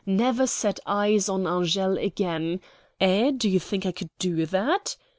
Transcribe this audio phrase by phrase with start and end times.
[0.03, 2.59] Never set eyes on Angele again!'
[2.99, 4.97] Eh, do you think I could do that?"